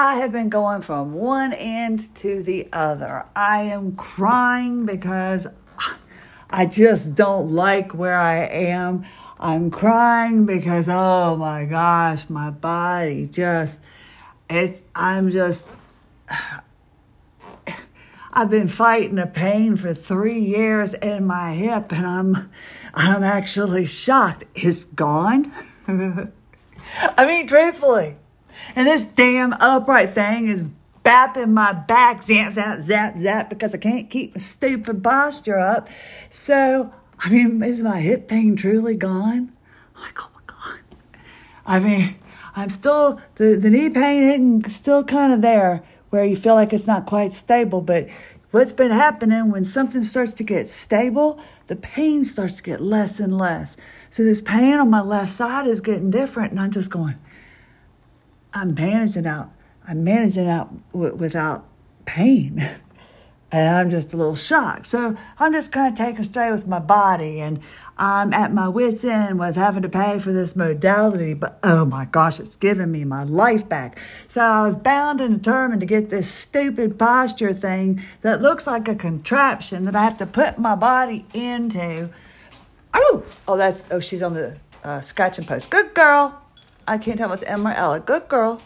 I 0.00 0.18
have 0.18 0.30
been 0.30 0.48
going 0.48 0.82
from 0.82 1.12
one 1.12 1.52
end 1.52 2.14
to 2.14 2.40
the 2.40 2.68
other. 2.72 3.26
I 3.34 3.62
am 3.62 3.96
crying 3.96 4.86
because 4.86 5.48
I 6.48 6.66
just 6.66 7.16
don't 7.16 7.50
like 7.50 7.94
where 7.94 8.16
I 8.16 8.44
am. 8.44 9.04
I'm 9.40 9.72
crying 9.72 10.46
because, 10.46 10.88
oh 10.88 11.36
my 11.36 11.64
gosh, 11.64 12.30
my 12.30 12.50
body 12.50 13.26
just, 13.26 13.80
it's, 14.48 14.80
I'm 14.94 15.32
just, 15.32 15.74
I've 18.32 18.50
been 18.50 18.68
fighting 18.68 19.18
a 19.18 19.26
pain 19.26 19.76
for 19.76 19.94
three 19.94 20.38
years 20.38 20.94
in 20.94 21.26
my 21.26 21.54
hip 21.54 21.90
and 21.90 22.06
I'm, 22.06 22.52
I'm 22.94 23.24
actually 23.24 23.86
shocked. 23.86 24.44
It's 24.54 24.84
gone. 24.84 25.50
I 25.88 26.30
mean, 27.26 27.48
truthfully. 27.48 28.14
And 28.74 28.86
this 28.86 29.04
damn 29.04 29.52
upright 29.54 30.10
thing 30.10 30.48
is 30.48 30.64
bapping 31.04 31.52
my 31.52 31.72
back, 31.72 32.22
zap, 32.22 32.52
zap, 32.52 32.80
zap, 32.80 33.16
zap, 33.16 33.48
because 33.48 33.74
I 33.74 33.78
can't 33.78 34.10
keep 34.10 34.34
my 34.34 34.38
stupid 34.38 35.02
posture 35.02 35.58
up. 35.58 35.88
So, 36.28 36.92
I 37.18 37.30
mean, 37.30 37.62
is 37.62 37.82
my 37.82 38.00
hip 38.00 38.28
pain 38.28 38.56
truly 38.56 38.96
gone? 38.96 39.52
I'm 39.96 40.02
like, 40.02 40.22
oh 40.22 40.30
my 40.34 40.40
God. 40.46 40.80
I 41.64 41.78
mean, 41.80 42.16
I'm 42.54 42.68
still, 42.68 43.20
the, 43.36 43.56
the 43.56 43.70
knee 43.70 43.88
pain 43.88 44.62
is 44.64 44.76
still 44.76 45.02
kind 45.04 45.32
of 45.32 45.40
there 45.40 45.82
where 46.10 46.24
you 46.24 46.36
feel 46.36 46.54
like 46.54 46.72
it's 46.72 46.86
not 46.86 47.06
quite 47.06 47.32
stable, 47.32 47.80
but 47.80 48.08
what's 48.50 48.72
been 48.72 48.90
happening 48.90 49.50
when 49.50 49.64
something 49.64 50.02
starts 50.02 50.34
to 50.34 50.44
get 50.44 50.68
stable, 50.68 51.40
the 51.66 51.76
pain 51.76 52.24
starts 52.24 52.56
to 52.56 52.62
get 52.62 52.80
less 52.80 53.20
and 53.20 53.36
less. 53.36 53.76
So 54.10 54.24
this 54.24 54.40
pain 54.40 54.74
on 54.74 54.90
my 54.90 55.02
left 55.02 55.30
side 55.30 55.66
is 55.66 55.80
getting 55.80 56.10
different, 56.10 56.50
and 56.50 56.60
I'm 56.60 56.70
just 56.70 56.90
going, 56.90 57.16
I'm 58.52 58.74
managing 58.74 59.26
out. 59.26 59.50
I'm 59.86 60.04
managing 60.04 60.48
out 60.48 60.70
w- 60.92 61.14
without 61.14 61.66
pain. 62.04 62.68
and 63.50 63.76
I'm 63.76 63.90
just 63.90 64.12
a 64.12 64.16
little 64.16 64.34
shocked. 64.34 64.86
So 64.86 65.16
I'm 65.38 65.52
just 65.52 65.72
kind 65.72 65.92
of 65.92 65.98
taking 65.98 66.24
straight 66.24 66.50
with 66.50 66.66
my 66.66 66.80
body 66.80 67.40
and 67.40 67.60
I'm 67.96 68.32
at 68.32 68.52
my 68.52 68.68
wits' 68.68 69.04
end 69.04 69.38
with 69.38 69.56
having 69.56 69.82
to 69.82 69.88
pay 69.88 70.18
for 70.18 70.32
this 70.32 70.54
modality, 70.54 71.34
but 71.34 71.58
oh 71.62 71.84
my 71.84 72.04
gosh, 72.04 72.38
it's 72.38 72.56
giving 72.56 72.92
me 72.92 73.04
my 73.04 73.24
life 73.24 73.68
back. 73.68 73.98
So 74.28 74.42
I 74.42 74.62
was 74.66 74.76
bound 74.76 75.20
and 75.20 75.42
determined 75.42 75.80
to 75.80 75.86
get 75.86 76.10
this 76.10 76.30
stupid 76.30 76.98
posture 76.98 77.54
thing 77.54 78.02
that 78.20 78.42
looks 78.42 78.66
like 78.66 78.86
a 78.86 78.94
contraption 78.94 79.84
that 79.86 79.96
I 79.96 80.04
have 80.04 80.18
to 80.18 80.26
put 80.26 80.58
my 80.58 80.74
body 80.74 81.24
into. 81.32 82.10
Oh, 82.92 83.24
oh, 83.46 83.56
that's, 83.56 83.90
oh, 83.90 84.00
she's 84.00 84.22
on 84.22 84.34
the 84.34 84.58
uh, 84.84 85.00
scratching 85.00 85.44
post. 85.44 85.70
Good 85.70 85.94
girl. 85.94 86.40
I 86.88 86.98
can't 86.98 87.18
tell 87.18 87.32
if 87.32 87.42
it's 87.42 87.50
Emma 87.50 87.70
or 87.70 87.74
Ella. 87.74 88.00
Good 88.00 88.28
girl. 88.28 88.60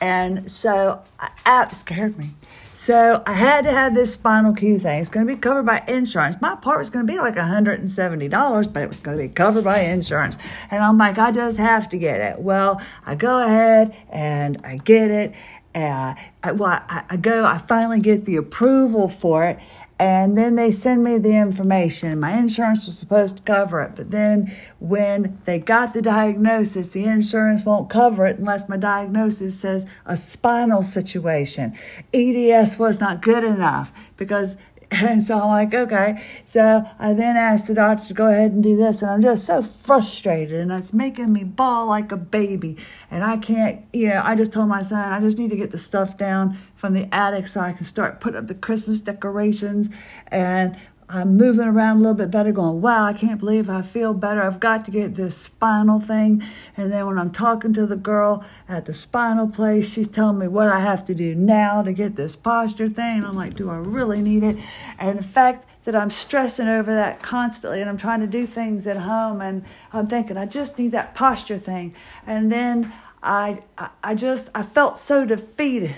And 0.00 0.50
so, 0.50 1.02
app 1.44 1.74
scared 1.74 2.18
me. 2.18 2.30
So 2.72 3.22
I 3.26 3.34
had 3.34 3.64
to 3.64 3.70
have 3.70 3.94
this 3.94 4.14
spinal 4.14 4.54
Q 4.54 4.78
thing. 4.78 5.02
It's 5.02 5.10
going 5.10 5.26
to 5.26 5.34
be 5.34 5.38
covered 5.38 5.66
by 5.66 5.84
insurance. 5.86 6.40
My 6.40 6.56
part 6.56 6.78
was 6.78 6.88
going 6.88 7.06
to 7.06 7.12
be 7.12 7.18
like 7.18 7.34
$170, 7.34 8.72
but 8.72 8.82
it 8.82 8.88
was 8.88 9.00
going 9.00 9.18
to 9.18 9.22
be 9.22 9.28
covered 9.28 9.64
by 9.64 9.80
insurance. 9.80 10.38
And 10.70 10.82
I'm 10.82 10.96
like, 10.96 11.18
I 11.18 11.30
just 11.30 11.58
have 11.58 11.90
to 11.90 11.98
get 11.98 12.20
it. 12.20 12.40
Well, 12.40 12.80
I 13.04 13.16
go 13.16 13.44
ahead 13.44 13.94
and 14.08 14.58
I 14.64 14.78
get 14.78 15.10
it. 15.10 15.34
Uh, 15.74 16.14
I, 16.42 16.52
well, 16.52 16.82
I, 16.88 17.04
I 17.10 17.16
go, 17.18 17.44
I 17.44 17.58
finally 17.58 18.00
get 18.00 18.24
the 18.24 18.36
approval 18.36 19.08
for 19.08 19.46
it 19.46 19.58
and 20.00 20.34
then 20.34 20.54
they 20.54 20.72
send 20.72 21.04
me 21.04 21.18
the 21.18 21.36
information. 21.36 22.18
My 22.18 22.38
insurance 22.38 22.86
was 22.86 22.96
supposed 22.96 23.36
to 23.36 23.42
cover 23.42 23.82
it, 23.82 23.92
but 23.96 24.10
then 24.10 24.50
when 24.78 25.38
they 25.44 25.58
got 25.58 25.92
the 25.92 26.00
diagnosis, 26.00 26.88
the 26.88 27.04
insurance 27.04 27.66
won't 27.66 27.90
cover 27.90 28.24
it 28.24 28.38
unless 28.38 28.66
my 28.66 28.78
diagnosis 28.78 29.60
says 29.60 29.84
a 30.06 30.16
spinal 30.16 30.82
situation. 30.82 31.74
EDS 32.14 32.78
was 32.78 32.98
not 32.98 33.20
good 33.20 33.44
enough 33.44 33.92
because 34.16 34.56
and 35.02 35.22
so 35.22 35.38
I'm 35.38 35.48
like, 35.48 35.72
okay. 35.72 36.24
So 36.44 36.84
I 36.98 37.12
then 37.12 37.36
asked 37.36 37.68
the 37.68 37.74
doctor 37.74 38.08
to 38.08 38.14
go 38.14 38.28
ahead 38.28 38.50
and 38.50 38.62
do 38.62 38.76
this. 38.76 39.02
And 39.02 39.10
I'm 39.10 39.22
just 39.22 39.46
so 39.46 39.62
frustrated 39.62 40.58
and 40.60 40.72
it's 40.72 40.92
making 40.92 41.32
me 41.32 41.44
bawl 41.44 41.86
like 41.86 42.10
a 42.10 42.16
baby. 42.16 42.76
And 43.08 43.22
I 43.22 43.36
can't, 43.36 43.84
you 43.92 44.08
know, 44.08 44.20
I 44.24 44.34
just 44.34 44.52
told 44.52 44.68
my 44.68 44.82
son, 44.82 45.12
I 45.12 45.20
just 45.20 45.38
need 45.38 45.50
to 45.50 45.56
get 45.56 45.70
the 45.70 45.78
stuff 45.78 46.16
down 46.16 46.58
from 46.74 46.94
the 46.94 47.12
attic 47.14 47.46
so 47.46 47.60
I 47.60 47.72
can 47.72 47.86
start 47.86 48.18
putting 48.18 48.38
up 48.38 48.48
the 48.48 48.54
Christmas 48.54 49.00
decorations. 49.00 49.90
And 50.26 50.76
I'm 51.12 51.36
moving 51.36 51.66
around 51.66 51.96
a 51.96 52.00
little 52.00 52.14
bit 52.14 52.30
better, 52.30 52.52
going, 52.52 52.80
wow, 52.80 53.04
I 53.04 53.12
can't 53.12 53.40
believe 53.40 53.68
I 53.68 53.82
feel 53.82 54.14
better. 54.14 54.42
I've 54.42 54.60
got 54.60 54.84
to 54.84 54.92
get 54.92 55.16
this 55.16 55.36
spinal 55.36 55.98
thing. 55.98 56.40
And 56.76 56.92
then 56.92 57.04
when 57.04 57.18
I'm 57.18 57.32
talking 57.32 57.72
to 57.72 57.84
the 57.84 57.96
girl 57.96 58.44
at 58.68 58.86
the 58.86 58.94
spinal 58.94 59.48
place, 59.48 59.92
she's 59.92 60.06
telling 60.06 60.38
me 60.38 60.46
what 60.46 60.68
I 60.68 60.78
have 60.78 61.04
to 61.06 61.14
do 61.14 61.34
now 61.34 61.82
to 61.82 61.92
get 61.92 62.14
this 62.14 62.36
posture 62.36 62.88
thing. 62.88 63.24
I'm 63.24 63.34
like, 63.34 63.54
do 63.54 63.68
I 63.70 63.78
really 63.78 64.22
need 64.22 64.44
it? 64.44 64.58
And 65.00 65.18
the 65.18 65.24
fact 65.24 65.66
that 65.84 65.96
I'm 65.96 66.10
stressing 66.10 66.68
over 66.68 66.94
that 66.94 67.22
constantly 67.22 67.80
and 67.80 67.90
I'm 67.90 67.96
trying 67.96 68.20
to 68.20 68.28
do 68.28 68.46
things 68.46 68.86
at 68.86 68.98
home 68.98 69.40
and 69.40 69.64
I'm 69.92 70.06
thinking, 70.06 70.36
I 70.36 70.46
just 70.46 70.78
need 70.78 70.92
that 70.92 71.16
posture 71.16 71.58
thing. 71.58 71.92
And 72.24 72.52
then 72.52 72.92
I, 73.20 73.64
I 74.04 74.14
just, 74.14 74.48
I 74.54 74.62
felt 74.62 74.96
so 74.96 75.26
defeated. 75.26 75.96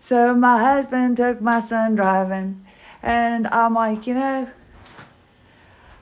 So 0.00 0.34
my 0.34 0.58
husband 0.58 1.16
took 1.16 1.40
my 1.40 1.60
son 1.60 1.94
driving 1.94 2.65
and 3.06 3.46
I'm 3.46 3.74
like, 3.74 4.08
you 4.08 4.14
know, 4.14 4.50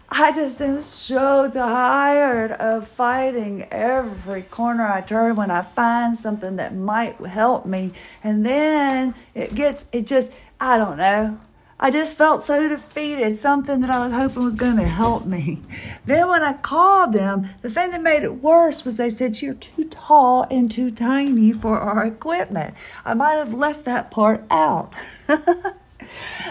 I 0.08 0.32
just 0.32 0.58
am 0.62 0.80
so 0.80 1.50
tired 1.50 2.52
of 2.52 2.88
fighting 2.88 3.64
every 3.70 4.40
corner 4.40 4.86
I 4.86 5.02
turn 5.02 5.36
when 5.36 5.50
I 5.50 5.60
find 5.60 6.16
something 6.16 6.56
that 6.56 6.74
might 6.74 7.16
help 7.16 7.66
me. 7.66 7.92
And 8.22 8.44
then 8.44 9.14
it 9.34 9.54
gets, 9.54 9.84
it 9.92 10.06
just, 10.06 10.32
I 10.58 10.78
don't 10.78 10.96
know. 10.96 11.38
I 11.78 11.90
just 11.90 12.16
felt 12.16 12.42
so 12.42 12.68
defeated, 12.68 13.36
something 13.36 13.82
that 13.82 13.90
I 13.90 13.98
was 13.98 14.14
hoping 14.14 14.42
was 14.42 14.56
going 14.56 14.76
to 14.76 14.88
help 14.88 15.26
me. 15.26 15.60
Then 16.06 16.28
when 16.28 16.42
I 16.42 16.54
called 16.54 17.12
them, 17.12 17.48
the 17.60 17.68
thing 17.68 17.90
that 17.90 18.02
made 18.02 18.22
it 18.22 18.42
worse 18.42 18.84
was 18.84 18.96
they 18.96 19.10
said, 19.10 19.42
You're 19.42 19.54
too 19.54 19.84
tall 19.90 20.46
and 20.50 20.70
too 20.70 20.90
tiny 20.90 21.52
for 21.52 21.78
our 21.78 22.06
equipment. 22.06 22.74
I 23.04 23.12
might 23.12 23.34
have 23.34 23.52
left 23.52 23.84
that 23.84 24.10
part 24.10 24.44
out. 24.50 24.94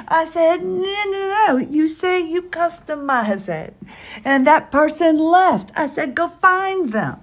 I 0.07 0.25
said, 0.25 0.63
no, 0.63 0.81
no, 0.81 1.45
no. 1.47 1.57
You 1.57 1.87
say 1.87 2.21
you 2.27 2.43
customize 2.43 3.47
it. 3.49 3.75
And 4.23 4.45
that 4.47 4.71
person 4.71 5.17
left. 5.17 5.71
I 5.75 5.87
said, 5.87 6.15
go 6.15 6.27
find 6.27 6.91
them. 6.91 7.19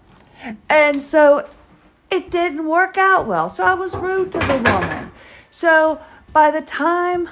And 0.69 1.01
so 1.03 1.49
it 2.11 2.31
didn't 2.31 2.67
work 2.67 2.97
out 2.99 3.27
well. 3.27 3.49
So 3.49 3.65
I 3.65 3.75
was 3.75 3.97
rude 3.97 4.33
to 4.33 4.39
the 4.39 4.57
woman. 4.57 5.13
So 5.51 6.01
by 6.33 6.51
the 6.51 6.63
time 6.63 7.29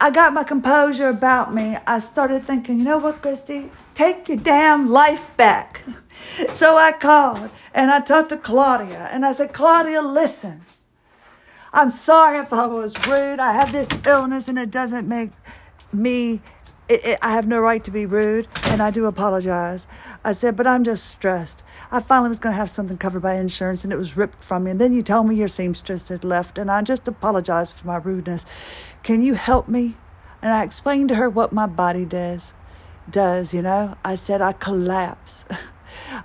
I 0.00 0.10
got 0.10 0.32
my 0.32 0.44
composure 0.44 1.08
about 1.08 1.52
me, 1.54 1.76
I 1.86 1.98
started 1.98 2.44
thinking, 2.44 2.78
you 2.78 2.84
know 2.84 2.98
what, 2.98 3.22
Christie? 3.22 3.70
Take 3.94 4.28
your 4.28 4.38
damn 4.38 4.88
life 4.88 5.36
back. 5.36 5.82
So 6.52 6.76
I 6.76 6.92
called 6.92 7.50
and 7.74 7.90
I 7.90 8.00
talked 8.00 8.28
to 8.28 8.36
Claudia 8.36 9.08
and 9.10 9.24
I 9.24 9.32
said, 9.32 9.52
Claudia, 9.52 10.02
listen. 10.02 10.62
I'm 11.72 11.90
sorry 11.90 12.38
if 12.38 12.52
I 12.52 12.66
was 12.66 12.94
rude. 13.06 13.38
I 13.38 13.52
have 13.52 13.70
this 13.70 13.88
illness 14.04 14.48
and 14.48 14.58
it 14.58 14.70
doesn't 14.70 15.06
make 15.06 15.30
me, 15.92 16.40
it, 16.88 17.04
it, 17.04 17.18
I 17.22 17.30
have 17.30 17.46
no 17.46 17.60
right 17.60 17.82
to 17.84 17.92
be 17.92 18.06
rude 18.06 18.48
and 18.64 18.82
I 18.82 18.90
do 18.90 19.06
apologize. 19.06 19.86
I 20.24 20.32
said, 20.32 20.56
but 20.56 20.66
I'm 20.66 20.82
just 20.82 21.06
stressed. 21.10 21.62
I 21.92 22.00
finally 22.00 22.28
was 22.28 22.40
going 22.40 22.52
to 22.52 22.56
have 22.56 22.70
something 22.70 22.98
covered 22.98 23.22
by 23.22 23.34
insurance 23.34 23.84
and 23.84 23.92
it 23.92 23.96
was 23.96 24.16
ripped 24.16 24.42
from 24.42 24.64
me. 24.64 24.72
And 24.72 24.80
then 24.80 24.92
you 24.92 25.04
told 25.04 25.28
me 25.28 25.36
your 25.36 25.48
seamstress 25.48 26.08
had 26.08 26.24
left 26.24 26.58
and 26.58 26.70
I 26.70 26.82
just 26.82 27.06
apologized 27.06 27.76
for 27.76 27.86
my 27.86 27.98
rudeness. 27.98 28.44
Can 29.04 29.22
you 29.22 29.34
help 29.34 29.68
me? 29.68 29.96
And 30.42 30.52
I 30.52 30.64
explained 30.64 31.10
to 31.10 31.16
her 31.16 31.30
what 31.30 31.52
my 31.52 31.66
body 31.66 32.04
does. 32.04 32.52
Does, 33.08 33.54
you 33.54 33.62
know? 33.62 33.96
I 34.04 34.16
said, 34.16 34.42
I 34.42 34.52
collapse. 34.52 35.44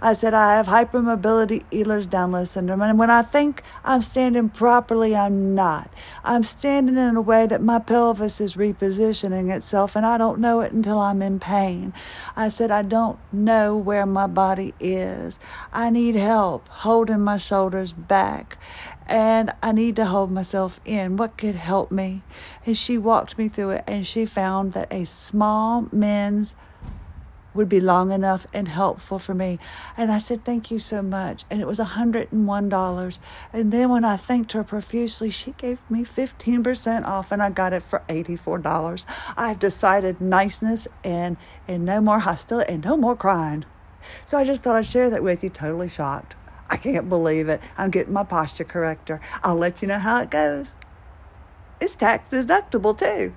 I 0.05 0.13
said, 0.13 0.35
I 0.35 0.57
have 0.57 0.67
hypermobility 0.67 1.63
Ehlers-Danlos 1.71 2.49
syndrome. 2.49 2.83
And 2.83 2.99
when 2.99 3.09
I 3.09 3.23
think 3.23 3.63
I'm 3.83 4.03
standing 4.03 4.49
properly, 4.49 5.16
I'm 5.16 5.55
not. 5.55 5.90
I'm 6.23 6.43
standing 6.43 6.96
in 6.96 7.16
a 7.16 7.22
way 7.22 7.47
that 7.47 7.63
my 7.63 7.79
pelvis 7.79 8.40
is 8.40 8.53
repositioning 8.53 9.52
itself, 9.52 9.96
and 9.96 10.05
I 10.05 10.19
don't 10.19 10.40
know 10.40 10.61
it 10.61 10.72
until 10.72 10.99
I'm 10.99 11.23
in 11.23 11.40
pain. 11.40 11.91
I 12.35 12.49
said, 12.49 12.69
I 12.69 12.84
don't 12.84 13.17
know 13.34 13.75
where 13.75 14.05
my 14.05 14.28
body 14.28 14.75
is. 14.79 15.40
I 15.73 15.90
need 15.90 16.13
help 16.13 16.67
holding 16.67 17.22
my 17.22 17.37
shoulders 17.37 17.91
back 17.91 18.59
and 19.07 19.52
I 19.61 19.72
need 19.72 19.96
to 19.96 20.05
hold 20.05 20.31
myself 20.31 20.79
in. 20.85 21.17
What 21.17 21.37
could 21.37 21.55
help 21.55 21.91
me? 21.91 22.22
And 22.66 22.78
she 22.78 22.97
walked 22.97 23.37
me 23.37 23.49
through 23.49 23.72
it, 23.72 23.84
and 23.87 24.05
she 24.05 24.25
found 24.25 24.73
that 24.73 24.91
a 24.91 25.05
small 25.05 25.87
men's 25.91 26.55
would 27.55 27.69
be 27.69 27.79
long 27.79 28.11
enough 28.11 28.46
and 28.53 28.67
helpful 28.67 29.17
for 29.17 29.34
me. 29.34 29.57
And 29.97 30.11
I 30.11 30.19
said, 30.19 30.43
Thank 30.43 30.69
you 30.69 30.79
so 30.79 31.02
much. 31.02 31.46
And 31.49 31.61
it 31.61 31.67
was 31.67 31.79
$101. 31.79 33.19
And 33.53 33.72
then 33.72 33.90
when 33.90 34.05
I 34.05 34.17
thanked 34.17 34.52
her 34.52 34.63
profusely, 34.63 35.29
she 35.29 35.52
gave 35.52 35.79
me 35.90 36.03
15% 36.03 37.05
off 37.05 37.31
and 37.31 37.41
I 37.41 37.49
got 37.49 37.73
it 37.73 37.84
for 37.84 38.03
$84. 38.09 39.05
I've 39.37 39.59
decided 39.59 40.22
niceness 40.22 40.87
and, 41.03 41.37
and 41.67 41.85
no 41.85 42.02
more 42.02 42.19
hostility 42.19 42.73
and 42.73 42.84
no 42.84 42.97
more 42.97 43.16
crying. 43.16 43.66
So 44.25 44.37
I 44.37 44.43
just 44.43 44.63
thought 44.63 44.75
I'd 44.75 44.85
share 44.85 45.09
that 45.09 45.23
with 45.23 45.43
you, 45.43 45.49
totally 45.49 45.90
shocked. 45.90 46.35
I 46.69 46.78
can't 46.78 47.09
believe 47.09 47.47
it. 47.47 47.61
I'm 47.78 47.91
getting 47.91 48.13
my 48.13 48.23
posture 48.23 48.63
corrector. 48.63 49.19
I'll 49.43 49.55
let 49.55 49.81
you 49.81 49.87
know 49.87 49.99
how 49.99 50.22
it 50.22 50.31
goes. 50.31 50.75
It's 51.79 51.96
tax 51.96 52.29
deductible 52.29 52.97
too. 52.97 53.35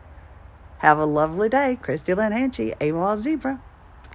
Have 0.78 0.98
a 0.98 1.04
lovely 1.04 1.48
day. 1.48 1.78
Christie 1.80 2.14
Lynn 2.14 2.32
Hanchey, 2.32 2.76
AWOL 2.78 3.18
Zebra. 3.18 3.60